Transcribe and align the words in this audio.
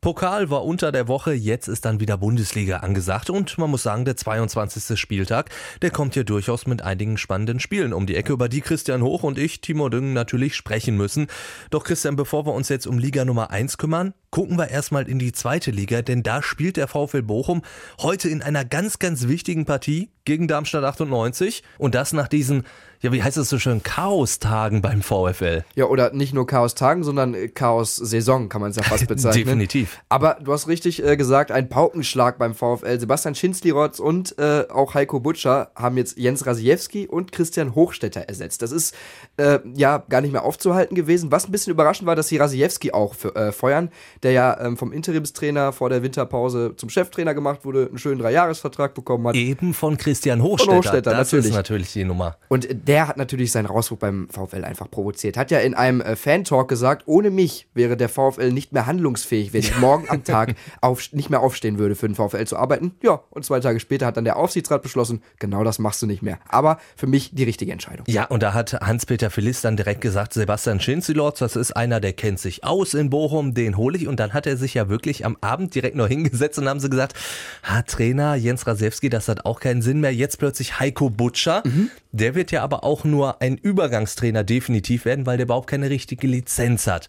Pokal 0.00 0.48
war 0.48 0.64
unter 0.64 0.92
der 0.92 1.08
Woche, 1.08 1.32
jetzt 1.32 1.66
ist 1.66 1.84
dann 1.84 1.98
wieder 1.98 2.18
Bundesliga 2.18 2.78
angesagt 2.78 3.30
und 3.30 3.58
man 3.58 3.68
muss 3.68 3.82
sagen, 3.82 4.04
der 4.04 4.16
22. 4.16 4.96
Spieltag, 4.96 5.50
der 5.82 5.90
kommt 5.90 6.14
hier 6.14 6.22
durchaus 6.22 6.68
mit 6.68 6.82
einigen 6.82 7.16
spannenden 7.16 7.58
Spielen 7.58 7.92
um 7.92 8.06
die 8.06 8.14
Ecke, 8.14 8.32
über 8.32 8.48
die 8.48 8.60
Christian 8.60 9.02
Hoch 9.02 9.24
und 9.24 9.38
ich, 9.38 9.60
Timo 9.60 9.88
Düngen, 9.88 10.12
natürlich 10.12 10.54
sprechen 10.54 10.96
müssen. 10.96 11.26
Doch 11.70 11.82
Christian, 11.82 12.14
bevor 12.14 12.46
wir 12.46 12.54
uns 12.54 12.68
jetzt 12.68 12.86
um 12.86 12.96
Liga 12.96 13.24
Nummer 13.24 13.50
1 13.50 13.76
kümmern, 13.76 14.14
gucken 14.30 14.56
wir 14.58 14.68
erstmal 14.68 15.08
in 15.08 15.18
die 15.18 15.32
zweite 15.32 15.70
Liga, 15.70 16.02
denn 16.02 16.22
da 16.22 16.42
spielt 16.42 16.76
der 16.76 16.88
VfL 16.88 17.22
Bochum 17.22 17.62
heute 18.00 18.28
in 18.28 18.42
einer 18.42 18.64
ganz, 18.64 18.98
ganz 18.98 19.28
wichtigen 19.28 19.64
Partie 19.64 20.10
gegen 20.24 20.48
Darmstadt 20.48 20.84
98 20.84 21.62
und 21.78 21.94
das 21.94 22.12
nach 22.12 22.28
diesen 22.28 22.64
ja, 23.00 23.12
wie 23.12 23.22
heißt 23.22 23.36
es 23.36 23.48
so 23.48 23.58
schön, 23.58 23.82
Chaos-Tagen 23.82 24.82
beim 24.82 25.02
VfL. 25.02 25.64
Ja, 25.76 25.84
oder 25.84 26.12
nicht 26.12 26.34
nur 26.34 26.46
Chaos-Tagen, 26.46 27.04
sondern 27.04 27.36
Chaos-Saison, 27.54 28.48
kann 28.48 28.60
man 28.60 28.70
es 28.70 28.76
ja 28.76 28.82
fast 28.82 29.06
bezeichnen. 29.08 29.44
Definitiv. 29.44 30.00
Aber 30.08 30.38
du 30.42 30.52
hast 30.52 30.66
richtig 30.66 31.04
äh, 31.04 31.16
gesagt, 31.16 31.52
ein 31.52 31.68
Paukenschlag 31.68 32.38
beim 32.38 32.54
VfL. 32.54 32.98
Sebastian 32.98 33.36
Schinzlirotz 33.36 34.00
und 34.00 34.36
äh, 34.38 34.64
auch 34.68 34.94
Heiko 34.94 35.20
Butscher 35.20 35.70
haben 35.76 35.96
jetzt 35.96 36.18
Jens 36.18 36.44
Rasiewski 36.44 37.06
und 37.06 37.30
Christian 37.30 37.76
Hochstetter 37.76 38.22
ersetzt. 38.22 38.62
Das 38.62 38.72
ist 38.72 38.96
äh, 39.36 39.60
ja 39.76 39.98
gar 40.08 40.20
nicht 40.20 40.32
mehr 40.32 40.44
aufzuhalten 40.44 40.96
gewesen. 40.96 41.30
Was 41.30 41.46
ein 41.46 41.52
bisschen 41.52 41.72
überraschend 41.72 42.06
war, 42.08 42.16
dass 42.16 42.28
sie 42.28 42.38
Rasiewski 42.38 42.92
auch 42.92 43.14
äh, 43.36 43.52
feuern, 43.52 43.90
der 44.22 44.32
ja 44.32 44.60
ähm, 44.60 44.76
vom 44.76 44.92
Interimstrainer 44.92 45.72
vor 45.72 45.90
der 45.90 46.02
Winterpause 46.02 46.74
zum 46.76 46.90
Cheftrainer 46.90 47.34
gemacht 47.34 47.64
wurde, 47.64 47.86
einen 47.86 47.98
schönen 47.98 48.18
Dreijahresvertrag 48.18 48.94
bekommen 48.94 49.28
hat. 49.28 49.36
Eben 49.36 49.74
von 49.74 49.96
Christian 49.96 50.42
Hochstetter. 50.42 50.70
Von 50.70 50.78
Hochstetter 50.78 51.10
das 51.10 51.32
natürlich. 51.32 51.50
ist 51.50 51.56
natürlich 51.56 51.92
die 51.92 52.04
Nummer. 52.04 52.36
Und 52.48 52.68
der 52.70 53.08
hat 53.08 53.16
natürlich 53.16 53.52
seinen 53.52 53.66
Rausruf 53.66 53.98
beim 53.98 54.28
VfL 54.30 54.64
einfach 54.64 54.90
provoziert. 54.90 55.36
Hat 55.36 55.50
ja 55.50 55.58
in 55.60 55.74
einem 55.74 56.00
äh, 56.00 56.16
Fan-Talk 56.16 56.68
gesagt, 56.68 57.04
ohne 57.06 57.30
mich 57.30 57.68
wäre 57.74 57.96
der 57.96 58.08
VfL 58.08 58.52
nicht 58.52 58.72
mehr 58.72 58.86
handlungsfähig, 58.86 59.52
wenn 59.52 59.60
ich 59.60 59.76
morgen 59.80 60.08
am 60.08 60.24
Tag 60.24 60.54
auf, 60.80 61.12
nicht 61.12 61.30
mehr 61.30 61.40
aufstehen 61.40 61.78
würde, 61.78 61.94
für 61.94 62.08
den 62.08 62.14
VfL 62.14 62.44
zu 62.44 62.56
arbeiten. 62.56 62.92
Ja, 63.02 63.20
und 63.30 63.44
zwei 63.44 63.60
Tage 63.60 63.80
später 63.80 64.06
hat 64.06 64.16
dann 64.16 64.24
der 64.24 64.36
Aufsichtsrat 64.36 64.82
beschlossen, 64.82 65.22
genau 65.38 65.64
das 65.64 65.78
machst 65.78 66.02
du 66.02 66.06
nicht 66.06 66.22
mehr. 66.22 66.38
Aber 66.48 66.78
für 66.96 67.06
mich 67.06 67.34
die 67.34 67.44
richtige 67.44 67.72
Entscheidung. 67.72 68.04
Ja, 68.08 68.24
und 68.24 68.42
da 68.42 68.54
hat 68.54 68.72
Hans-Peter 68.72 69.30
Philiss 69.30 69.60
dann 69.60 69.76
direkt 69.76 70.00
gesagt, 70.00 70.32
Sebastian 70.32 70.80
Schinzilorz, 70.80 71.38
das 71.38 71.56
ist 71.56 71.72
einer, 71.72 72.00
der 72.00 72.12
kennt 72.12 72.38
sich 72.38 72.64
aus 72.64 72.94
in 72.94 73.10
Bochum, 73.10 73.54
den 73.54 73.76
hole 73.76 73.96
ich. 73.96 74.07
Und 74.08 74.20
dann 74.20 74.32
hat 74.32 74.46
er 74.46 74.56
sich 74.56 74.74
ja 74.74 74.88
wirklich 74.88 75.24
am 75.24 75.36
Abend 75.40 75.74
direkt 75.74 75.96
noch 75.96 76.08
hingesetzt 76.08 76.58
und 76.58 76.68
haben 76.68 76.80
sie 76.80 76.90
gesagt, 76.90 77.14
ha, 77.62 77.82
Trainer 77.82 78.34
Jens 78.34 78.66
Rasewski, 78.66 79.08
das 79.08 79.28
hat 79.28 79.44
auch 79.44 79.60
keinen 79.60 79.82
Sinn 79.82 80.00
mehr. 80.00 80.14
Jetzt 80.14 80.38
plötzlich 80.38 80.80
Heiko 80.80 81.10
Butscher. 81.10 81.62
Mhm. 81.64 81.90
Der 82.12 82.34
wird 82.34 82.50
ja 82.50 82.62
aber 82.62 82.84
auch 82.84 83.04
nur 83.04 83.40
ein 83.40 83.56
Übergangstrainer 83.56 84.44
definitiv 84.44 85.04
werden, 85.04 85.26
weil 85.26 85.36
der 85.36 85.44
überhaupt 85.44 85.68
keine 85.68 85.90
richtige 85.90 86.26
Lizenz 86.26 86.86
hat. 86.86 87.08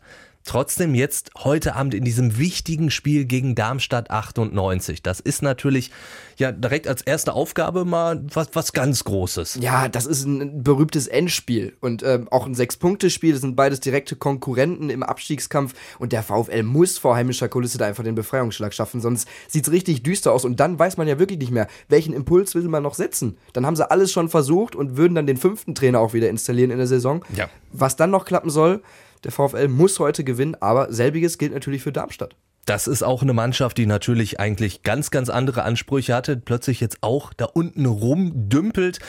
Trotzdem 0.49 0.95
jetzt 0.95 1.29
heute 1.37 1.75
Abend 1.75 1.93
in 1.93 2.03
diesem 2.03 2.39
wichtigen 2.39 2.89
Spiel 2.89 3.25
gegen 3.25 3.53
Darmstadt 3.53 4.09
98. 4.09 5.03
Das 5.03 5.19
ist 5.19 5.43
natürlich 5.43 5.91
ja 6.37 6.51
direkt 6.51 6.87
als 6.87 7.03
erste 7.03 7.33
Aufgabe 7.33 7.85
mal 7.85 8.23
was, 8.33 8.47
was 8.53 8.73
ganz 8.73 9.03
Großes. 9.03 9.59
Ja, 9.61 9.87
das 9.87 10.07
ist 10.07 10.25
ein 10.25 10.63
berühmtes 10.63 11.05
Endspiel 11.05 11.77
und 11.81 12.01
ähm, 12.01 12.29
auch 12.31 12.47
ein 12.47 12.55
Sechs-Punkte-Spiel. 12.55 13.33
Das 13.33 13.41
sind 13.41 13.55
beides 13.55 13.79
direkte 13.79 14.15
Konkurrenten 14.15 14.89
im 14.89 15.03
Abstiegskampf 15.03 15.75
und 15.99 16.13
der 16.13 16.23
VfL 16.23 16.63
muss 16.63 16.97
vor 16.97 17.15
heimischer 17.15 17.47
Kulisse 17.47 17.77
da 17.77 17.85
einfach 17.85 18.03
den 18.03 18.15
Befreiungsschlag 18.15 18.73
schaffen, 18.73 19.01
sonst 19.01 19.27
sieht 19.47 19.67
es 19.67 19.71
richtig 19.71 20.01
düster 20.01 20.31
aus 20.31 20.45
und 20.45 20.59
dann 20.59 20.79
weiß 20.79 20.97
man 20.97 21.07
ja 21.07 21.19
wirklich 21.19 21.37
nicht 21.37 21.51
mehr, 21.51 21.67
welchen 21.89 22.11
Impuls 22.11 22.55
will 22.55 22.63
man 22.63 22.81
noch 22.81 22.95
setzen. 22.95 23.37
Dann 23.53 23.67
haben 23.67 23.75
sie 23.75 23.91
alles 23.91 24.11
schon 24.11 24.29
versucht 24.29 24.75
und 24.75 24.97
würden 24.97 25.13
dann 25.13 25.27
den 25.27 25.37
fünften 25.37 25.75
Trainer 25.75 25.99
auch 25.99 26.13
wieder 26.13 26.27
installieren 26.27 26.71
in 26.71 26.79
der 26.79 26.87
Saison. 26.87 27.23
Ja. 27.35 27.51
Was 27.71 27.97
dann 27.97 28.09
noch 28.09 28.25
klappen 28.25 28.49
soll, 28.49 28.81
der 29.23 29.31
VfL 29.31 29.67
muss 29.67 29.99
heute 29.99 30.23
gewinnen, 30.23 30.55
aber 30.59 30.91
selbiges 30.91 31.37
gilt 31.37 31.53
natürlich 31.53 31.83
für 31.83 31.91
Darmstadt. 31.91 32.35
Das 32.69 32.85
ist 32.85 33.01
auch 33.01 33.23
eine 33.23 33.33
Mannschaft, 33.33 33.79
die 33.79 33.87
natürlich 33.87 34.39
eigentlich 34.39 34.83
ganz, 34.83 35.09
ganz 35.09 35.29
andere 35.29 35.63
Ansprüche 35.63 36.13
hatte, 36.13 36.37
plötzlich 36.37 36.79
jetzt 36.79 36.99
auch 37.01 37.33
da 37.33 37.45
unten 37.45 37.87
rumdümpelt, 37.87 38.99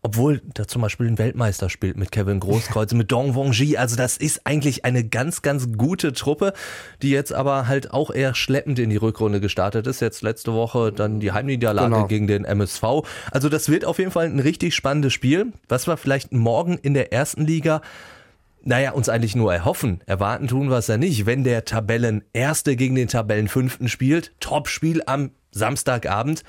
obwohl 0.00 0.40
da 0.54 0.66
zum 0.66 0.80
Beispiel 0.80 1.06
ein 1.06 1.18
Weltmeister 1.18 1.68
spielt 1.68 1.98
mit 1.98 2.12
Kevin 2.12 2.40
Großkreuz, 2.40 2.94
mit 2.94 3.12
Dong 3.12 3.34
Wongji. 3.34 3.76
Also 3.76 3.94
das 3.94 4.16
ist 4.16 4.46
eigentlich 4.46 4.86
eine 4.86 5.04
ganz, 5.04 5.42
ganz 5.42 5.68
gute 5.76 6.14
Truppe, 6.14 6.54
die 7.02 7.10
jetzt 7.10 7.34
aber 7.34 7.68
halt 7.68 7.90
auch 7.90 8.10
eher 8.10 8.34
schleppend 8.34 8.78
in 8.78 8.88
die 8.88 8.96
Rückrunde 8.96 9.40
gestartet 9.40 9.86
ist. 9.86 10.00
Jetzt 10.00 10.22
letzte 10.22 10.54
Woche 10.54 10.90
dann 10.90 11.20
die 11.20 11.32
Heimniederlage 11.32 11.90
genau. 11.94 12.06
gegen 12.06 12.26
den 12.26 12.46
MSV. 12.46 13.02
Also 13.30 13.50
das 13.50 13.68
wird 13.68 13.84
auf 13.84 13.98
jeden 13.98 14.12
Fall 14.12 14.24
ein 14.24 14.40
richtig 14.40 14.74
spannendes 14.74 15.12
Spiel, 15.12 15.52
was 15.68 15.86
wir 15.86 15.98
vielleicht 15.98 16.32
morgen 16.32 16.78
in 16.78 16.94
der 16.94 17.12
ersten 17.12 17.44
Liga 17.44 17.82
naja, 18.62 18.92
uns 18.92 19.08
eigentlich 19.08 19.36
nur 19.36 19.52
erhoffen. 19.52 20.00
Erwarten 20.06 20.48
tun 20.48 20.70
wir 20.70 20.78
es 20.78 20.86
ja 20.86 20.96
nicht. 20.96 21.26
Wenn 21.26 21.44
der 21.44 21.64
Tabellenerste 21.64 22.76
gegen 22.76 22.94
den 22.94 23.08
Tabellenfünften 23.08 23.88
spielt, 23.88 24.32
Topspiel 24.40 25.02
am 25.06 25.30
Samstagabend, 25.50 26.44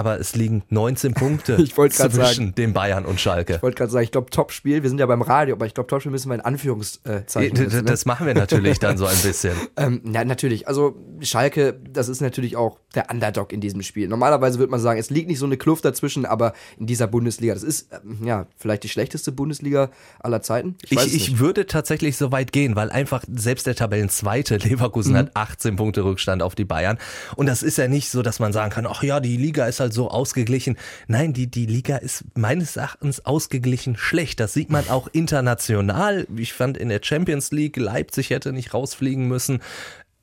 aber 0.00 0.18
es 0.18 0.34
liegen 0.34 0.62
19 0.70 1.12
Punkte 1.12 1.62
zwischen 1.74 2.10
sagen, 2.10 2.54
den 2.54 2.72
Bayern 2.72 3.04
und 3.04 3.20
Schalke. 3.20 3.56
Ich 3.56 3.62
wollte 3.62 3.76
gerade 3.76 3.90
sagen, 3.90 4.04
ich 4.04 4.12
glaube, 4.12 4.30
Topspiel, 4.30 4.82
wir 4.82 4.88
sind 4.88 4.98
ja 4.98 5.04
beim 5.04 5.20
Radio, 5.20 5.54
aber 5.54 5.66
ich 5.66 5.74
glaube, 5.74 5.88
Topspiel 5.88 6.10
müssen 6.10 6.30
wir 6.30 6.36
in 6.36 6.40
Anführungszeichen 6.40 7.54
setzen. 7.54 7.76
Ne? 7.76 7.82
Das 7.82 8.06
machen 8.06 8.26
wir 8.26 8.34
natürlich 8.34 8.78
dann 8.78 8.96
so 8.96 9.04
ein 9.04 9.18
bisschen. 9.18 9.52
ähm, 9.76 10.00
ja, 10.10 10.24
natürlich. 10.24 10.68
Also 10.68 10.96
Schalke, 11.20 11.78
das 11.90 12.08
ist 12.08 12.22
natürlich 12.22 12.56
auch 12.56 12.78
der 12.94 13.10
Underdog 13.10 13.52
in 13.52 13.60
diesem 13.60 13.82
Spiel. 13.82 14.08
Normalerweise 14.08 14.58
würde 14.58 14.70
man 14.70 14.80
sagen, 14.80 14.98
es 14.98 15.10
liegt 15.10 15.28
nicht 15.28 15.38
so 15.38 15.46
eine 15.46 15.58
Kluft 15.58 15.84
dazwischen, 15.84 16.24
aber 16.24 16.54
in 16.78 16.86
dieser 16.86 17.06
Bundesliga, 17.06 17.52
das 17.52 17.62
ist 17.62 17.88
ähm, 17.92 18.24
ja 18.24 18.46
vielleicht 18.56 18.84
die 18.84 18.88
schlechteste 18.88 19.32
Bundesliga 19.32 19.90
aller 20.20 20.40
Zeiten. 20.40 20.76
Ich, 20.88 20.98
ich, 20.98 21.14
ich 21.14 21.38
würde 21.38 21.66
tatsächlich 21.66 22.16
so 22.16 22.32
weit 22.32 22.52
gehen, 22.52 22.74
weil 22.74 22.90
einfach 22.90 23.22
selbst 23.30 23.66
der 23.66 23.74
Tabellenzweite 23.74 24.56
Leverkusen 24.68 25.12
mhm. 25.12 25.18
hat 25.18 25.30
18 25.34 25.76
Punkte 25.76 26.04
Rückstand 26.04 26.42
auf 26.42 26.54
die 26.54 26.64
Bayern. 26.64 26.98
Und 27.36 27.46
das 27.46 27.62
ist 27.62 27.76
ja 27.76 27.86
nicht 27.86 28.08
so, 28.08 28.22
dass 28.22 28.38
man 28.38 28.54
sagen 28.54 28.70
kann, 28.70 28.86
ach 28.86 29.02
ja, 29.02 29.20
die 29.20 29.36
Liga 29.36 29.66
ist 29.66 29.78
halt 29.80 29.90
halt 29.90 29.94
so 29.94 30.10
ausgeglichen. 30.10 30.76
Nein, 31.08 31.32
die, 31.32 31.48
die 31.48 31.66
Liga 31.66 31.96
ist 31.96 32.24
meines 32.36 32.76
Erachtens 32.76 33.24
ausgeglichen 33.26 33.96
schlecht. 33.96 34.40
Das 34.40 34.54
sieht 34.54 34.70
man 34.70 34.88
auch 34.88 35.08
international. 35.12 36.26
Ich 36.36 36.52
fand 36.52 36.78
in 36.78 36.88
der 36.88 37.00
Champions 37.02 37.50
League, 37.50 37.76
Leipzig 37.76 38.30
hätte 38.30 38.52
nicht 38.52 38.72
rausfliegen 38.72 39.28
müssen 39.28 39.60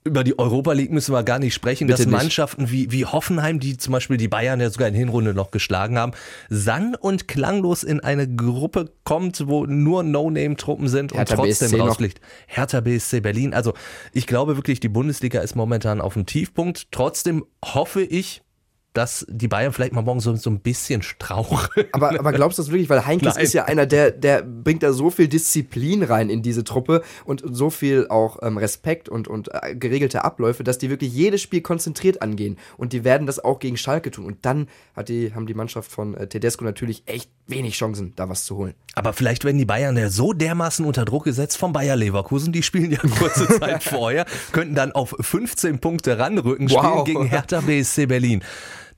über 0.07 0.23
die 0.23 0.39
Europa 0.39 0.73
League 0.73 0.91
müssen 0.91 1.13
wir 1.13 1.23
gar 1.23 1.39
nicht 1.39 1.53
sprechen, 1.53 1.87
Bitte 1.87 2.03
dass 2.03 2.11
Mannschaften 2.11 2.71
wie, 2.71 2.91
wie 2.91 3.05
Hoffenheim, 3.05 3.59
die 3.59 3.77
zum 3.77 3.93
Beispiel 3.93 4.17
die 4.17 4.27
Bayern 4.27 4.59
ja 4.59 4.69
sogar 4.69 4.87
in 4.87 4.95
Hinrunde 4.95 5.33
noch 5.33 5.51
geschlagen 5.51 5.97
haben, 5.97 6.13
sang- 6.49 6.95
und 6.95 7.27
klanglos 7.27 7.83
in 7.83 7.99
eine 7.99 8.27
Gruppe 8.27 8.91
kommt, 9.03 9.47
wo 9.47 9.65
nur 9.65 10.03
No-Name-Truppen 10.03 10.87
sind 10.87 11.13
Hertha 11.13 11.35
und 11.35 11.45
trotzdem 11.45 11.71
BSC 11.71 11.81
rausfliegt. 11.81 12.21
Hertha 12.47 12.81
BSC 12.81 13.19
Berlin. 13.19 13.53
Also 13.53 13.73
ich 14.13 14.25
glaube 14.25 14.55
wirklich, 14.55 14.79
die 14.79 14.89
Bundesliga 14.89 15.41
ist 15.41 15.55
momentan 15.55 16.01
auf 16.01 16.13
dem 16.13 16.25
Tiefpunkt. 16.25 16.91
Trotzdem 16.91 17.45
hoffe 17.63 18.01
ich, 18.01 18.41
dass 18.97 19.27
die 19.29 19.47
Bayern 19.47 19.71
vielleicht 19.71 19.93
mal 19.93 20.01
morgen 20.01 20.19
so, 20.19 20.35
so 20.35 20.49
ein 20.49 20.59
bisschen 20.59 21.03
straucheln. 21.03 21.85
Aber, 21.91 22.19
aber 22.19 22.33
glaubst 22.33 22.57
du 22.57 22.63
das 22.63 22.71
wirklich? 22.71 22.89
Weil 22.89 23.05
Heinkes 23.05 23.35
Nein. 23.35 23.43
ist 23.43 23.53
ja 23.53 23.65
einer, 23.65 23.85
der, 23.85 24.09
der 24.09 24.41
bringt 24.41 24.81
da 24.81 24.91
so 24.91 25.11
viel 25.11 25.27
Disziplin 25.27 26.01
rein 26.01 26.31
in 26.31 26.41
diese 26.41 26.63
Truppe 26.63 27.03
und 27.23 27.43
so 27.45 27.69
viel 27.69 28.07
auch 28.09 28.39
ähm, 28.41 28.57
Respekt 28.57 29.07
und, 29.07 29.27
und 29.27 29.49
äh, 29.53 29.75
geregelte 29.75 30.23
Abläufe, 30.23 30.63
dass 30.63 30.79
die 30.79 30.89
wirklich 30.89 31.13
jedes 31.13 31.41
Spiel 31.43 31.61
konzentriert 31.61 32.23
angehen. 32.23 32.57
Und 32.75 32.91
die 32.91 33.03
werden 33.03 33.27
das 33.27 33.37
auch 33.43 33.59
gegen 33.59 33.77
Schalke 33.77 34.09
tun. 34.09 34.25
Und 34.25 34.45
dann 34.45 34.67
hat 34.95 35.09
die, 35.09 35.33
haben 35.35 35.45
die 35.45 35.53
Mannschaft 35.53 35.91
von 35.91 36.15
äh, 36.15 36.25
Tedesco 36.27 36.65
natürlich 36.65 37.03
echt 37.05 37.29
wenig 37.45 37.75
Chancen, 37.75 38.13
da 38.15 38.29
was 38.29 38.45
zu 38.45 38.57
holen. 38.57 38.73
Aber 38.95 39.13
vielleicht 39.13 39.45
werden 39.45 39.59
die 39.59 39.65
Bayern 39.65 39.95
ja 39.95 40.09
so 40.09 40.33
dermaßen 40.33 40.83
unter 40.85 41.05
Druck 41.05 41.25
gesetzt 41.25 41.57
vom 41.57 41.71
Bayer 41.71 41.95
Leverkusen, 41.95 42.51
die 42.51 42.63
spielen 42.63 42.91
ja 42.91 42.97
kurze 42.97 43.47
Zeit 43.59 43.83
vorher, 43.83 44.25
könnten 44.51 44.73
dann 44.73 44.91
auf 44.91 45.15
15 45.19 45.79
Punkte 45.79 46.17
ranrücken, 46.17 46.69
wow. 46.71 46.79
spielen 46.79 47.05
gegen 47.05 47.25
Hertha 47.25 47.61
BSC 47.61 48.07
Berlin. 48.07 48.43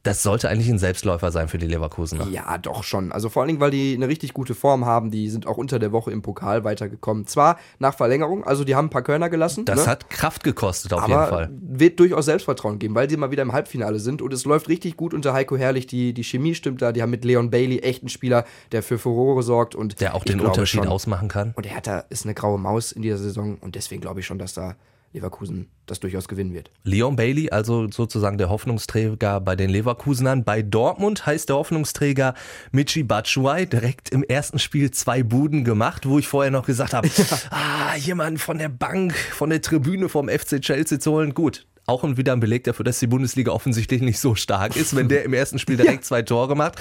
Das 0.04 0.24
sollte 0.24 0.48
eigentlich 0.48 0.70
ein 0.70 0.80
Selbstläufer 0.80 1.32
sein 1.32 1.50
für 1.50 1.58
die 1.58 1.68
Leverkusener. 1.68 2.28
Ja, 2.30 2.58
doch 2.58 2.84
schon. 2.84 3.12
Also 3.12 3.30
vor 3.30 3.42
allen 3.42 3.48
Dingen, 3.48 3.60
weil 3.60 3.72
die 3.72 3.94
eine 3.96 4.08
richtig 4.08 4.34
gute 4.34 4.56
Form 4.56 4.86
haben. 4.86 5.12
Die 5.12 5.30
sind 5.30 5.46
auch 5.46 5.58
unter 5.58 5.78
der 5.78 5.92
Woche 5.92 6.12
im 6.12 6.22
Pokal 6.22 6.64
weitergekommen. 6.64 7.28
Zwar 7.28 7.60
nach 7.80 7.94
Verlängerung, 7.94 8.46
also 8.46 8.64
die 8.64 8.76
haben 8.76 8.86
ein 8.86 8.90
paar 8.90 9.02
Körner 9.02 9.30
gelassen. 9.30 9.66
Das 9.66 9.86
ne? 9.86 9.88
hat 9.88 10.10
Kraft 10.10 10.44
gekostet 10.44 10.94
auf 10.94 11.04
aber 11.04 11.14
jeden 11.14 11.30
Fall. 11.30 11.50
wird 11.62 12.00
durchaus 12.00 12.26
Selbstvertrauen 12.26 12.80
geben, 12.80 12.96
weil 12.96 13.10
sie 13.10 13.18
mal 13.18 13.31
wieder 13.31 13.44
im 13.44 13.51
Halbfinale 13.51 14.00
sind. 14.00 14.22
Und 14.22 14.34
es 14.34 14.46
läuft 14.46 14.69
richtig 14.69 14.96
gut 14.96 15.13
unter 15.13 15.34
Heiko 15.34 15.57
Herrlich. 15.57 15.86
Die, 15.88 16.13
die 16.13 16.24
Chemie 16.24 16.56
stimmt 16.56 16.81
da. 16.81 16.94
Die 16.94 17.01
haben 17.01 17.10
mit 17.10 17.25
Leon 17.25 17.50
Bailey 17.50 17.80
echt 17.80 18.01
einen 18.01 18.10
Spieler, 18.10 18.46
der 18.72 18.84
für 18.84 18.98
Furore 18.98 19.44
sorgt. 19.44 19.75
und 19.75 20.00
Der 20.00 20.16
auch 20.16 20.24
den 20.24 20.40
Unterschied 20.40 20.84
schon, 20.84 20.88
ausmachen 20.88 21.28
kann. 21.28 21.54
Und 21.56 21.66
der 21.66 21.74
Hertha 21.74 22.06
ist 22.10 22.25
eine 22.25 22.34
graue 22.34 22.57
Maus 22.57 22.94
in 22.94 23.01
dieser 23.01 23.18
Saison. 23.18 23.57
Und 23.60 23.75
deswegen 23.75 24.01
glaube 24.01 24.22
ich 24.22 24.25
schon, 24.25 24.40
dass 24.40 24.54
da 24.54 24.75
Leverkusen 25.14 25.68
das 25.90 26.00
durchaus 26.00 26.28
gewinnen 26.28 26.54
wird. 26.54 26.70
Leon 26.84 27.16
Bailey, 27.16 27.50
also 27.50 27.90
sozusagen 27.90 28.38
der 28.38 28.50
Hoffnungsträger 28.50 29.42
bei 29.42 29.56
den 29.56 29.70
Leverkusenern. 29.70 30.44
Bei 30.44 30.62
Dortmund 30.62 31.26
heißt 31.26 31.50
der 31.50 31.56
Hoffnungsträger 31.56 32.36
Michi 32.72 33.04
Batshuayi 33.04 33.66
direkt 33.66 34.10
im 34.10 34.24
ersten 34.24 34.60
Spiel 34.60 34.92
zwei 34.92 35.24
Buden 35.24 35.64
gemacht, 35.64 36.08
wo 36.08 36.20
ich 36.20 36.28
vorher 36.28 36.52
noch 36.52 36.66
gesagt 36.66 36.94
habe, 36.94 37.08
ja. 37.08 37.26
ah, 37.50 37.96
jemand 37.96 38.40
von 38.40 38.58
der 38.58 38.70
Bank, 38.70 39.16
von 39.16 39.50
der 39.50 39.62
Tribüne 39.62 40.10
vom 40.10 40.30
FC 40.30 40.62
Chelsea 40.62 41.00
zu 41.00 41.12
holen. 41.12 41.34
Gut, 41.34 41.66
auch 41.89 42.03
wieder 42.18 42.33
ein 42.33 42.39
Beleg 42.39 42.63
dafür, 42.63 42.86
dass 42.86 43.00
die 43.00 43.07
Bundesliga 43.07 43.51
offensichtlich 43.51 44.01
nicht 44.01 44.19
so 44.19 44.36
stark 44.36 44.75
ist, 44.75 44.95
wenn 44.95 45.09
der 45.09 45.24
im 45.24 45.33
ersten 45.33 45.59
Spiel 45.59 45.77
direkt 45.77 45.95
ja. 45.95 46.01
zwei 46.01 46.21
Tore 46.21 46.56
macht. 46.56 46.80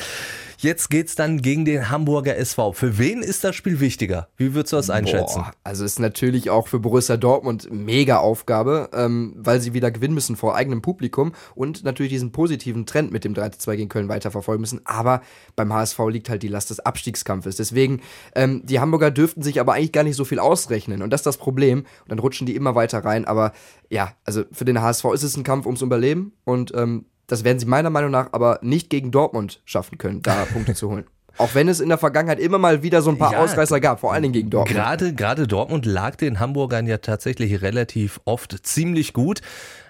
Jetzt 0.60 0.90
geht's 0.90 1.14
dann 1.14 1.40
gegen 1.40 1.64
den 1.64 1.88
Hamburger 1.88 2.36
SV. 2.36 2.72
Für 2.72 2.98
wen 2.98 3.22
ist 3.22 3.44
das 3.44 3.54
Spiel 3.54 3.78
wichtiger? 3.78 4.26
Wie 4.36 4.54
würdest 4.54 4.72
du 4.72 4.76
das 4.76 4.90
einschätzen? 4.90 5.42
Boah, 5.42 5.52
also 5.62 5.84
ist 5.84 6.00
natürlich 6.00 6.50
auch 6.50 6.66
für 6.66 6.80
Borussia 6.80 7.16
Dortmund 7.16 7.68
mega 7.70 8.18
Aufgabe, 8.18 8.90
ähm, 8.92 9.34
weil 9.36 9.60
sie 9.60 9.72
wieder 9.72 9.92
gewinnen 9.92 10.14
müssen 10.14 10.34
vor 10.34 10.56
eigenem 10.56 10.82
Publikum 10.82 11.32
und 11.54 11.84
natürlich 11.84 12.10
diesen 12.10 12.32
positiven 12.32 12.86
Trend 12.86 13.12
mit 13.12 13.22
dem 13.22 13.34
3-2 13.34 13.76
gegen 13.76 13.88
Köln 13.88 14.08
weiterverfolgen 14.08 14.60
müssen. 14.60 14.80
Aber 14.84 15.22
beim 15.54 15.72
HSV 15.72 16.00
liegt 16.08 16.28
halt 16.28 16.42
die 16.42 16.48
Last 16.48 16.70
des 16.70 16.80
Abstiegskampfes. 16.80 17.54
Deswegen, 17.54 18.00
ähm, 18.34 18.62
die 18.64 18.80
Hamburger 18.80 19.12
dürften 19.12 19.42
sich 19.42 19.60
aber 19.60 19.74
eigentlich 19.74 19.92
gar 19.92 20.02
nicht 20.02 20.16
so 20.16 20.24
viel 20.24 20.40
ausrechnen. 20.40 21.02
Und 21.02 21.10
das 21.10 21.20
ist 21.20 21.26
das 21.26 21.36
Problem. 21.36 21.78
Und 21.78 22.08
dann 22.08 22.18
rutschen 22.18 22.48
die 22.48 22.56
immer 22.56 22.74
weiter 22.74 23.04
rein. 23.04 23.26
Aber 23.26 23.52
ja, 23.90 24.12
also 24.24 24.42
für 24.50 24.64
den 24.64 24.82
HSV 24.82 24.97
ist 25.04 25.22
es 25.22 25.36
ein 25.36 25.44
Kampf 25.44 25.66
ums 25.66 25.82
Überleben. 25.82 26.32
Und 26.44 26.74
ähm, 26.74 27.06
das 27.26 27.44
werden 27.44 27.58
sie 27.58 27.66
meiner 27.66 27.90
Meinung 27.90 28.10
nach 28.10 28.32
aber 28.32 28.58
nicht 28.62 28.90
gegen 28.90 29.10
Dortmund 29.10 29.60
schaffen 29.64 29.98
können, 29.98 30.22
da 30.22 30.44
Punkte 30.52 30.74
zu 30.74 30.90
holen. 30.90 31.04
Auch 31.36 31.54
wenn 31.54 31.68
es 31.68 31.78
in 31.78 31.88
der 31.88 31.98
Vergangenheit 31.98 32.40
immer 32.40 32.58
mal 32.58 32.82
wieder 32.82 33.00
so 33.00 33.10
ein 33.10 33.18
paar 33.18 33.32
ja, 33.32 33.38
Ausreißer 33.38 33.78
gab, 33.78 34.00
vor 34.00 34.12
allen 34.12 34.22
Dingen 34.22 34.32
gegen 34.32 34.50
Dortmund. 34.50 34.76
Gerade, 34.76 35.14
gerade 35.14 35.46
Dortmund 35.46 35.86
lag 35.86 36.16
den 36.16 36.40
Hamburgern 36.40 36.88
ja 36.88 36.98
tatsächlich 36.98 37.62
relativ 37.62 38.20
oft 38.24 38.66
ziemlich 38.66 39.12
gut. 39.12 39.40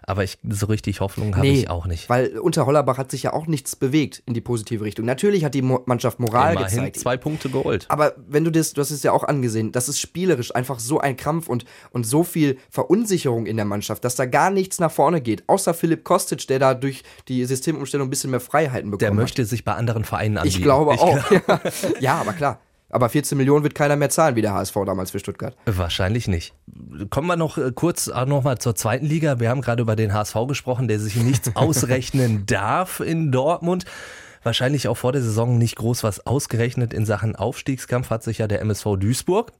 Aber 0.08 0.24
ich, 0.24 0.38
so 0.48 0.64
richtig 0.66 1.02
Hoffnung 1.02 1.36
habe 1.36 1.46
nee, 1.46 1.60
ich 1.60 1.68
auch 1.68 1.86
nicht. 1.86 2.08
Weil 2.08 2.38
unter 2.38 2.64
Hollerbach 2.64 2.96
hat 2.96 3.10
sich 3.10 3.24
ja 3.24 3.34
auch 3.34 3.46
nichts 3.46 3.76
bewegt 3.76 4.22
in 4.24 4.32
die 4.32 4.40
positive 4.40 4.82
Richtung. 4.82 5.04
Natürlich 5.04 5.44
hat 5.44 5.52
die 5.52 5.60
Mo 5.60 5.82
Mannschaft 5.84 6.18
Moral 6.18 6.54
Immerhin 6.54 6.78
gezeigt. 6.78 6.98
zwei 6.98 7.18
Punkte 7.18 7.50
geholt. 7.50 7.84
Aber 7.90 8.14
wenn 8.26 8.42
du 8.42 8.50
das, 8.50 8.72
du 8.72 8.80
hast 8.80 8.90
es 8.90 9.02
ja 9.02 9.12
auch 9.12 9.24
angesehen, 9.24 9.70
das 9.70 9.86
ist 9.86 10.00
spielerisch 10.00 10.54
einfach 10.54 10.80
so 10.80 10.98
ein 10.98 11.18
Krampf 11.18 11.46
und, 11.46 11.66
und 11.90 12.06
so 12.06 12.24
viel 12.24 12.56
Verunsicherung 12.70 13.44
in 13.44 13.56
der 13.56 13.66
Mannschaft, 13.66 14.02
dass 14.02 14.16
da 14.16 14.24
gar 14.24 14.50
nichts 14.50 14.78
nach 14.78 14.90
vorne 14.90 15.20
geht. 15.20 15.46
Außer 15.46 15.74
Philipp 15.74 16.04
Kostic, 16.04 16.46
der 16.46 16.58
da 16.58 16.72
durch 16.72 17.02
die 17.28 17.44
Systemumstellung 17.44 18.06
ein 18.06 18.10
bisschen 18.10 18.30
mehr 18.30 18.40
Freiheiten 18.40 18.90
bekommt. 18.90 19.02
Der 19.02 19.12
möchte 19.12 19.42
hat. 19.42 19.48
sich 19.50 19.62
bei 19.62 19.74
anderen 19.74 20.04
Vereinen 20.04 20.38
anbieten. 20.38 20.56
Ich 20.56 20.62
glaube 20.62 20.94
ich 20.94 21.00
auch. 21.00 21.28
Glaub. 21.28 21.60
ja, 22.00 22.14
aber 22.14 22.32
klar. 22.32 22.60
Aber 22.90 23.08
14 23.08 23.36
Millionen 23.36 23.64
wird 23.64 23.74
keiner 23.74 23.96
mehr 23.96 24.08
zahlen, 24.08 24.34
wie 24.36 24.42
der 24.42 24.54
HSV 24.54 24.74
damals 24.86 25.10
für 25.10 25.18
Stuttgart. 25.18 25.56
Wahrscheinlich 25.66 26.26
nicht. 26.26 26.54
Kommen 27.10 27.26
wir 27.26 27.36
noch 27.36 27.58
äh, 27.58 27.70
kurz 27.74 28.06
noch 28.06 28.42
mal 28.42 28.58
zur 28.58 28.74
zweiten 28.74 29.04
Liga. 29.04 29.40
Wir 29.40 29.50
haben 29.50 29.60
gerade 29.60 29.82
über 29.82 29.94
den 29.94 30.14
HSV 30.14 30.34
gesprochen, 30.48 30.88
der 30.88 30.98
sich 30.98 31.16
nichts 31.16 31.50
ausrechnen 31.54 32.46
darf 32.46 33.00
in 33.00 33.30
Dortmund. 33.30 33.84
Wahrscheinlich 34.42 34.88
auch 34.88 34.96
vor 34.96 35.12
der 35.12 35.22
Saison 35.22 35.58
nicht 35.58 35.76
groß 35.76 36.02
was 36.02 36.26
ausgerechnet 36.26 36.94
in 36.94 37.04
Sachen 37.04 37.36
Aufstiegskampf 37.36 38.08
hat 38.10 38.22
sich 38.22 38.38
ja 38.38 38.46
der 38.46 38.62
MSV 38.62 38.96
Duisburg. 38.98 39.52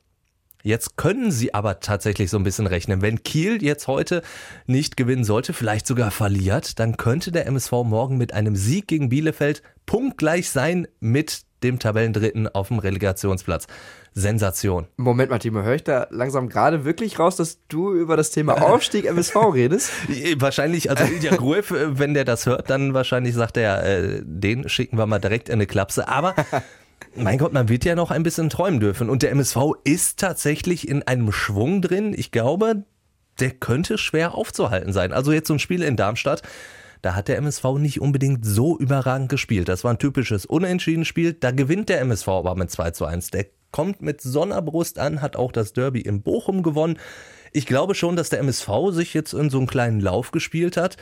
Jetzt 0.62 0.96
können 0.96 1.30
sie 1.30 1.54
aber 1.54 1.80
tatsächlich 1.80 2.30
so 2.30 2.36
ein 2.36 2.42
bisschen 2.42 2.66
rechnen. 2.66 3.00
Wenn 3.00 3.22
Kiel 3.22 3.62
jetzt 3.62 3.86
heute 3.86 4.22
nicht 4.66 4.96
gewinnen 4.96 5.24
sollte, 5.24 5.52
vielleicht 5.52 5.86
sogar 5.86 6.10
verliert, 6.10 6.78
dann 6.80 6.96
könnte 6.96 7.30
der 7.30 7.46
MSV 7.46 7.72
morgen 7.84 8.16
mit 8.16 8.34
einem 8.34 8.56
Sieg 8.56 8.88
gegen 8.88 9.08
Bielefeld 9.08 9.62
punktgleich 9.86 10.50
sein 10.50 10.88
mit 11.00 11.42
dem 11.62 11.78
Tabellendritten 11.78 12.48
auf 12.48 12.68
dem 12.68 12.78
Relegationsplatz. 12.78 13.66
Sensation. 14.14 14.86
Moment 14.96 15.30
mal, 15.30 15.38
Timo, 15.38 15.62
höre 15.62 15.76
ich 15.76 15.84
da 15.84 16.06
langsam 16.10 16.48
gerade 16.48 16.84
wirklich 16.84 17.18
raus, 17.18 17.36
dass 17.36 17.60
du 17.68 17.92
über 17.92 18.16
das 18.16 18.30
Thema 18.30 18.62
Aufstieg 18.62 19.04
MSV 19.04 19.36
redest? 19.54 19.90
wahrscheinlich, 20.36 20.90
also 20.90 21.04
Ilja 21.04 21.36
Gruev, 21.36 21.70
äh, 21.70 21.98
wenn 21.98 22.14
der 22.14 22.24
das 22.24 22.46
hört, 22.46 22.70
dann 22.70 22.94
wahrscheinlich 22.94 23.34
sagt 23.34 23.56
er, 23.56 23.84
äh, 23.84 24.22
den 24.24 24.68
schicken 24.68 24.98
wir 24.98 25.06
mal 25.06 25.18
direkt 25.18 25.48
in 25.48 25.54
eine 25.54 25.66
Klapse. 25.66 26.08
Aber 26.08 26.34
mein 27.14 27.38
Gott, 27.38 27.52
man 27.52 27.68
wird 27.68 27.84
ja 27.84 27.94
noch 27.94 28.10
ein 28.10 28.22
bisschen 28.22 28.50
träumen 28.50 28.80
dürfen. 28.80 29.08
Und 29.08 29.22
der 29.22 29.30
MSV 29.30 29.56
ist 29.84 30.18
tatsächlich 30.18 30.88
in 30.88 31.02
einem 31.04 31.32
Schwung 31.32 31.82
drin. 31.82 32.14
Ich 32.16 32.32
glaube, 32.32 32.84
der 33.40 33.50
könnte 33.50 33.98
schwer 33.98 34.34
aufzuhalten 34.34 34.92
sein. 34.92 35.12
Also 35.12 35.32
jetzt 35.32 35.48
so 35.48 35.54
ein 35.54 35.60
Spiel 35.60 35.82
in 35.82 35.96
Darmstadt 35.96 36.42
da 37.02 37.14
hat 37.14 37.28
der 37.28 37.38
MSV 37.38 37.64
nicht 37.78 38.00
unbedingt 38.00 38.44
so 38.44 38.78
überragend 38.78 39.28
gespielt. 39.28 39.68
Das 39.68 39.84
war 39.84 39.92
ein 39.92 39.98
typisches 39.98 40.46
Unentschieden-Spiel. 40.46 41.34
Da 41.34 41.50
gewinnt 41.50 41.88
der 41.88 42.00
MSV 42.00 42.28
aber 42.28 42.54
mit 42.54 42.70
2 42.70 42.90
zu 42.92 43.04
1. 43.04 43.30
Der 43.30 43.46
kommt 43.70 44.02
mit 44.02 44.20
Sonnerbrust 44.20 44.98
an, 44.98 45.20
hat 45.20 45.36
auch 45.36 45.52
das 45.52 45.72
Derby 45.72 46.00
in 46.00 46.22
Bochum 46.22 46.62
gewonnen. 46.62 46.98
Ich 47.52 47.66
glaube 47.66 47.94
schon, 47.94 48.16
dass 48.16 48.30
der 48.30 48.40
MSV 48.40 48.68
sich 48.90 49.14
jetzt 49.14 49.32
in 49.32 49.50
so 49.50 49.58
einen 49.58 49.66
kleinen 49.66 50.00
Lauf 50.00 50.30
gespielt 50.30 50.76
hat. 50.76 50.96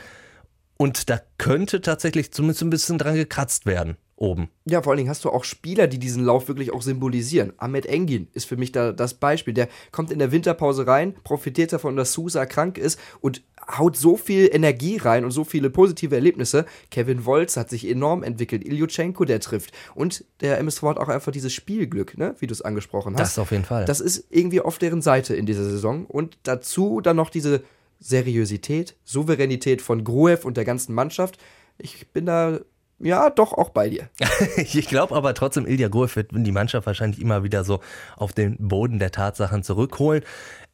Und 0.77 1.09
da 1.09 1.19
könnte 1.37 1.81
tatsächlich 1.81 2.31
zumindest 2.31 2.61
ein 2.61 2.69
bisschen 2.69 2.97
dran 2.97 3.15
gekratzt 3.15 3.65
werden 3.65 3.97
oben. 4.17 4.49
Ja, 4.65 4.81
vor 4.81 4.91
allen 4.91 4.97
Dingen 4.97 5.09
hast 5.09 5.23
du 5.25 5.29
auch 5.29 5.43
Spieler, 5.43 5.87
die 5.87 5.99
diesen 5.99 6.25
Lauf 6.25 6.47
wirklich 6.47 6.73
auch 6.73 6.81
symbolisieren. 6.81 7.53
Ahmed 7.57 7.85
Engin 7.85 8.27
ist 8.33 8.45
für 8.45 8.57
mich 8.57 8.71
da 8.71 8.91
das 8.91 9.13
Beispiel. 9.13 9.53
Der 9.53 9.69
kommt 9.91 10.11
in 10.11 10.19
der 10.19 10.31
Winterpause 10.31 10.87
rein, 10.87 11.15
profitiert 11.23 11.71
davon, 11.71 11.95
dass 11.95 12.13
Sousa 12.13 12.45
krank 12.45 12.77
ist 12.77 12.99
und 13.21 13.43
haut 13.69 13.97
so 13.97 14.17
viel 14.17 14.49
Energie 14.51 14.97
rein 14.97 15.25
und 15.25 15.31
so 15.31 15.43
viele 15.43 15.69
positive 15.69 16.15
Erlebnisse. 16.15 16.65
Kevin 16.91 17.25
Wolz 17.25 17.57
hat 17.57 17.69
sich 17.69 17.87
enorm 17.87 18.23
entwickelt. 18.23 18.63
Ilyuchenko, 18.65 19.25
der 19.25 19.39
trifft. 19.39 19.71
Und 19.95 20.23
der 20.41 20.57
MSV 20.59 20.83
hat 20.83 20.97
auch 20.97 21.09
einfach 21.09 21.31
dieses 21.31 21.53
Spielglück, 21.53 22.17
ne? 22.17 22.35
wie 22.39 22.47
du 22.47 22.53
es 22.53 22.61
angesprochen 22.61 23.15
hast. 23.15 23.21
Das 23.21 23.39
auf 23.39 23.51
jeden 23.51 23.65
Fall. 23.65 23.85
Das 23.85 23.99
ist 23.99 24.25
irgendwie 24.29 24.61
auf 24.61 24.77
deren 24.77 25.01
Seite 25.01 25.35
in 25.35 25.45
dieser 25.45 25.65
Saison. 25.65 26.05
Und 26.05 26.37
dazu 26.43 27.01
dann 27.01 27.17
noch 27.17 27.29
diese 27.29 27.63
Seriosität, 27.99 28.95
Souveränität 29.03 29.81
von 29.81 30.03
Gruev 30.03 30.45
und 30.45 30.57
der 30.57 30.65
ganzen 30.65 30.93
Mannschaft. 30.93 31.37
Ich 31.77 32.07
bin 32.09 32.25
da 32.25 32.59
ja, 32.99 33.29
doch 33.29 33.53
auch 33.53 33.69
bei 33.69 33.89
dir. 33.89 34.09
ich 34.57 34.87
glaube 34.87 35.15
aber 35.15 35.35
trotzdem, 35.35 35.67
Ilja 35.67 35.87
Gruev 35.87 36.15
wird 36.15 36.31
die 36.33 36.51
Mannschaft 36.51 36.87
wahrscheinlich 36.87 37.21
immer 37.21 37.43
wieder 37.43 37.63
so 37.63 37.79
auf 38.15 38.33
den 38.33 38.55
Boden 38.57 38.97
der 38.97 39.11
Tatsachen 39.11 39.61
zurückholen. 39.61 40.23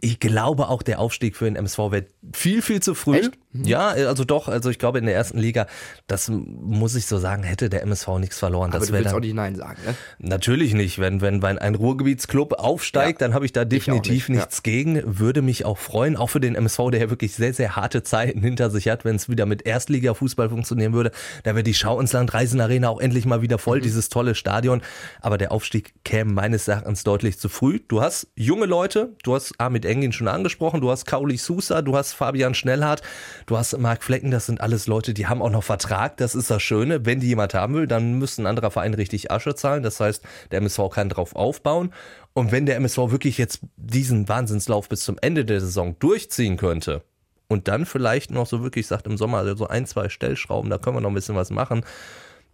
Ich 0.03 0.19
glaube 0.19 0.67
auch, 0.67 0.83
der 0.83 0.99
Aufstieg 0.99 1.37
für 1.37 1.45
den 1.45 1.55
MSV 1.55 1.77
wird 1.91 2.09
viel, 2.33 2.61
viel 2.61 2.81
zu 2.81 2.93
früh. 2.93 3.19
Echt? 3.19 3.31
Mhm. 3.53 3.63
Ja, 3.63 3.87
also 3.87 4.25
doch, 4.25 4.49
also 4.49 4.69
ich 4.69 4.77
glaube 4.77 4.99
in 4.99 5.05
der 5.05 5.15
ersten 5.15 5.37
Liga, 5.37 5.65
das 6.07 6.29
muss 6.29 6.95
ich 6.95 7.05
so 7.05 7.19
sagen, 7.19 7.43
hätte 7.43 7.69
der 7.69 7.83
MSV 7.83 8.19
nichts 8.19 8.37
verloren. 8.37 8.71
Aber 8.71 8.79
das 8.79 8.89
du 8.89 8.93
willst 8.93 9.07
dann, 9.07 9.15
auch 9.15 9.19
nicht 9.21 9.33
Nein 9.33 9.55
sagen, 9.55 9.81
ne? 9.85 9.95
Natürlich 10.19 10.73
nicht. 10.73 10.99
Wenn, 10.99 11.21
wenn, 11.21 11.41
wenn 11.41 11.57
ein 11.57 11.75
Ruhrgebietsclub 11.75 12.51
aufsteigt, 12.53 13.21
ja, 13.21 13.27
dann 13.27 13.33
habe 13.33 13.45
ich 13.45 13.53
da 13.53 13.63
definitiv 13.63 14.27
nicht, 14.27 14.39
nichts 14.39 14.57
ja. 14.57 14.61
gegen. 14.63 15.19
Würde 15.19 15.41
mich 15.41 15.63
auch 15.63 15.77
freuen, 15.77 16.17
auch 16.17 16.29
für 16.29 16.41
den 16.41 16.55
MSV, 16.55 16.89
der 16.91 16.99
ja 16.99 17.09
wirklich 17.09 17.33
sehr, 17.33 17.53
sehr 17.53 17.77
harte 17.77 18.03
Zeiten 18.03 18.41
hinter 18.41 18.69
sich 18.71 18.89
hat, 18.89 19.05
wenn 19.05 19.15
es 19.15 19.29
wieder 19.29 19.45
mit 19.45 19.65
Erstliga-Fußball 19.65 20.49
funktionieren 20.49 20.91
würde. 20.91 21.11
Da 21.43 21.55
wäre 21.55 21.63
die 21.63 21.73
Schau 21.73 21.97
ins 22.01 22.11
Land 22.11 22.33
Reisenarena 22.33 22.89
auch 22.89 22.99
endlich 22.99 23.25
mal 23.25 23.41
wieder 23.41 23.57
voll, 23.57 23.77
mhm. 23.77 23.83
dieses 23.83 24.09
tolle 24.09 24.35
Stadion. 24.35 24.81
Aber 25.21 25.37
der 25.37 25.53
Aufstieg 25.53 25.93
käme 26.03 26.33
meines 26.33 26.67
Erachtens 26.67 27.05
deutlich 27.05 27.39
zu 27.39 27.47
früh. 27.47 27.79
Du 27.87 28.01
hast 28.01 28.27
junge 28.35 28.65
Leute, 28.65 29.15
du 29.23 29.35
hast 29.35 29.53
Amit 29.59 29.85
Engin 29.93 30.11
schon 30.11 30.27
angesprochen, 30.27 30.81
du 30.81 30.89
hast 30.89 31.05
Kauli 31.05 31.37
Sousa, 31.37 31.81
du 31.81 31.95
hast 31.95 32.13
Fabian 32.13 32.55
Schnellhardt, 32.55 33.01
du 33.45 33.57
hast 33.57 33.77
Marc 33.77 34.03
Flecken, 34.03 34.31
das 34.31 34.47
sind 34.47 34.59
alles 34.59 34.87
Leute, 34.87 35.13
die 35.13 35.27
haben 35.27 35.41
auch 35.41 35.51
noch 35.51 35.63
Vertrag, 35.63 36.17
das 36.17 36.35
ist 36.35 36.49
das 36.49 36.61
Schöne. 36.61 37.05
Wenn 37.05 37.19
die 37.19 37.27
jemand 37.27 37.53
haben 37.53 37.75
will, 37.75 37.87
dann 37.87 38.13
müsste 38.13 38.41
ein 38.41 38.47
anderer 38.47 38.71
Verein 38.71 38.93
richtig 38.93 39.31
Asche 39.31 39.55
zahlen, 39.55 39.83
das 39.83 39.99
heißt, 39.99 40.23
der 40.51 40.57
MSV 40.57 40.89
kann 40.91 41.09
drauf 41.09 41.35
aufbauen. 41.35 41.93
Und 42.33 42.51
wenn 42.51 42.65
der 42.65 42.77
MSV 42.77 42.97
wirklich 43.11 43.37
jetzt 43.37 43.59
diesen 43.77 44.27
Wahnsinnslauf 44.27 44.89
bis 44.89 45.03
zum 45.03 45.17
Ende 45.21 45.45
der 45.45 45.59
Saison 45.61 45.95
durchziehen 45.99 46.57
könnte, 46.57 47.03
und 47.49 47.67
dann 47.67 47.85
vielleicht 47.85 48.31
noch 48.31 48.47
so 48.47 48.63
wirklich 48.63 48.87
sagt 48.87 49.05
im 49.05 49.17
Sommer, 49.17 49.39
also 49.39 49.55
so 49.55 49.67
ein, 49.67 49.85
zwei 49.85 50.09
Stellschrauben, 50.09 50.71
da 50.71 50.79
können 50.79 50.97
wir 50.97 51.01
noch 51.01 51.11
ein 51.11 51.15
bisschen 51.15 51.35
was 51.35 51.51
machen, 51.51 51.85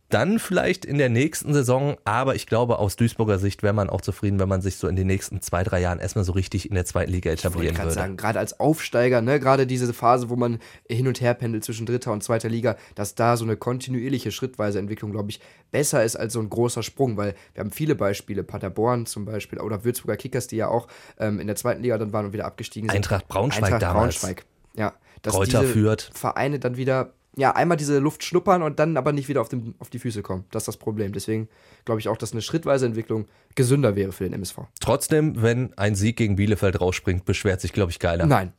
dann 0.09 0.39
vielleicht 0.39 0.85
in 0.85 0.97
der 0.97 1.09
nächsten 1.09 1.53
Saison, 1.53 1.97
aber 2.03 2.35
ich 2.35 2.47
glaube, 2.47 2.79
aus 2.79 2.95
Duisburger 2.95 3.37
Sicht 3.37 3.63
wäre 3.63 3.73
man 3.73 3.89
auch 3.89 4.01
zufrieden, 4.01 4.39
wenn 4.39 4.49
man 4.49 4.61
sich 4.61 4.77
so 4.77 4.87
in 4.87 4.95
den 4.95 5.07
nächsten 5.07 5.41
zwei, 5.41 5.63
drei 5.63 5.79
Jahren 5.79 5.99
erstmal 5.99 6.25
so 6.25 6.31
richtig 6.31 6.67
in 6.67 6.75
der 6.75 6.85
zweiten 6.85 7.11
Liga 7.11 7.29
etablieren 7.29 7.75
ich 7.75 7.79
würde. 7.79 7.91
sagen, 7.91 8.17
gerade 8.17 8.39
als 8.39 8.59
Aufsteiger, 8.59 9.21
ne, 9.21 9.39
gerade 9.39 9.67
diese 9.67 9.93
Phase, 9.93 10.29
wo 10.29 10.35
man 10.35 10.59
hin 10.87 11.07
und 11.07 11.21
her 11.21 11.33
pendelt 11.33 11.63
zwischen 11.63 11.85
dritter 11.85 12.11
und 12.11 12.23
zweiter 12.23 12.49
Liga, 12.49 12.75
dass 12.95 13.15
da 13.15 13.37
so 13.37 13.45
eine 13.45 13.55
kontinuierliche, 13.55 14.31
schrittweise 14.31 14.79
Entwicklung, 14.79 15.11
glaube 15.11 15.29
ich, 15.29 15.39
besser 15.71 16.03
ist 16.03 16.15
als 16.15 16.33
so 16.33 16.39
ein 16.39 16.49
großer 16.49 16.83
Sprung, 16.83 17.15
weil 17.17 17.35
wir 17.53 17.61
haben 17.61 17.71
viele 17.71 17.95
Beispiele, 17.95 18.43
Paderborn 18.43 19.05
zum 19.05 19.25
Beispiel 19.25 19.59
oder 19.59 19.83
Würzburger 19.83 20.17
Kickers, 20.17 20.47
die 20.47 20.57
ja 20.57 20.67
auch 20.67 20.87
ähm, 21.19 21.39
in 21.39 21.47
der 21.47 21.55
zweiten 21.55 21.83
Liga 21.83 21.97
dann 21.97 22.13
waren 22.13 22.25
und 22.25 22.33
wieder 22.33 22.45
abgestiegen 22.45 22.89
sind. 22.89 22.95
Eintracht 22.95 23.27
Braunschweig 23.27 23.65
Eintracht 23.65 23.81
damals. 23.83 24.21
Braunschweig, 24.21 24.45
ja. 24.75 24.93
Dass 25.21 25.33
Kräuter 25.33 25.61
diese 25.61 25.73
führt. 25.73 26.11
Vereine 26.13 26.59
dann 26.59 26.77
wieder 26.77 27.13
ja, 27.39 27.55
einmal 27.55 27.77
diese 27.77 27.99
Luft 27.99 28.23
schnuppern 28.23 28.61
und 28.61 28.79
dann 28.79 28.97
aber 28.97 29.13
nicht 29.13 29.29
wieder 29.29 29.41
auf, 29.41 29.49
den, 29.49 29.75
auf 29.79 29.89
die 29.89 29.99
Füße 29.99 30.21
kommen. 30.21 30.45
Das 30.51 30.63
ist 30.63 30.67
das 30.67 30.77
Problem. 30.77 31.13
Deswegen 31.13 31.47
glaube 31.85 32.01
ich 32.01 32.09
auch, 32.09 32.17
dass 32.17 32.33
eine 32.33 32.41
schrittweise 32.41 32.85
Entwicklung 32.85 33.27
gesünder 33.55 33.95
wäre 33.95 34.11
für 34.11 34.25
den 34.25 34.33
MSV. 34.33 34.59
Trotzdem, 34.81 35.41
wenn 35.41 35.73
ein 35.77 35.95
Sieg 35.95 36.17
gegen 36.17 36.35
Bielefeld 36.35 36.81
rausspringt, 36.81 37.25
beschwert 37.25 37.61
sich, 37.61 37.71
glaube 37.71 37.91
ich, 37.91 37.99
keiner. 37.99 38.25
Nein, 38.25 38.51